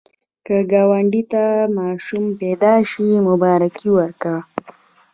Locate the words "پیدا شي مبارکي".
2.39-3.89